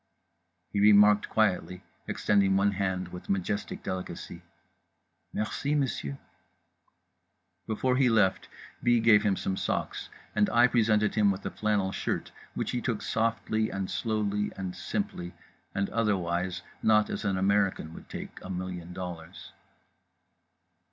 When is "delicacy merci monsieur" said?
3.83-6.17